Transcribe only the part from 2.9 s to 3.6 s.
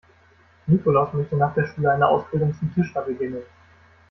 beginnen.